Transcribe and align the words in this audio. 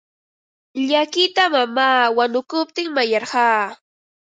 Llakita 0.87 1.43
mamaa 1.53 2.01
wanukuptin 2.17 2.87
mayarqaa. 2.95 3.61